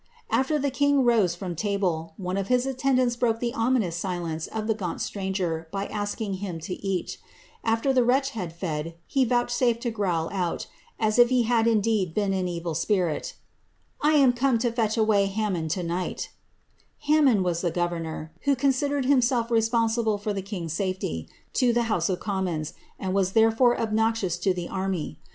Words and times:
^' 0.01 0.03
After 0.31 0.57
the 0.57 0.71
king 0.71 1.03
rose 1.05 1.35
from 1.35 1.55
table, 1.55 2.15
one 2.17 2.35
of 2.35 2.47
his 2.47 2.65
attendants 2.65 3.15
broke 3.15 3.39
the 3.39 3.53
ominous 3.53 3.95
silence 3.95 4.47
of 4.47 4.65
the 4.65 4.73
gaunt 4.73 4.99
stranger 4.99 5.67
by 5.71 5.85
asking 5.85 6.37
him 6.41 6.59
to 6.61 6.73
eat 6.83 7.19
After 7.63 7.93
the 7.93 8.03
wretch 8.03 8.31
had 8.31 8.51
fed, 8.51 8.95
he 9.05 9.25
vouchsafed 9.25 9.79
to 9.83 9.91
growl 9.91 10.27
out, 10.33 10.65
as 10.99 11.19
if 11.19 11.29
he 11.29 11.43
had 11.43 11.67
indeed 11.67 12.15
beea 12.15 12.33
an 12.33 12.47
evil 12.47 12.73
spirit, 12.73 13.35
^^ 13.35 13.35
I 14.01 14.13
am 14.13 14.33
come 14.33 14.57
to 14.65 14.71
fetch 14.71 14.97
away 14.97 15.27
Hammond 15.27 15.69
to 15.77 15.83
night^' 15.83 16.29
Ham 17.07 17.25
mond 17.25 17.43
was 17.43 17.61
the 17.61 17.69
governor, 17.69 18.31
who 18.45 18.55
considered 18.55 19.05
himself 19.05 19.51
responsible 19.51 20.17
for 20.17 20.33
the 20.33 20.41
king's 20.41 20.73
safety, 20.73 21.29
to 21.53 21.71
the 21.71 21.83
House 21.83 22.09
of 22.09 22.19
Commons, 22.19 22.73
and 22.97 23.13
was 23.13 23.33
therefore 23.33 23.77
obnoxiooi 23.77 24.41
to 24.41 24.51
the 24.51 24.67
army. 24.67 25.19